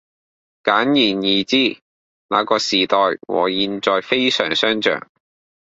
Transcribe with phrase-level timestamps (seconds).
[0.63, 1.77] 簡而言之，
[2.27, 5.11] 那個時代和現在非常相像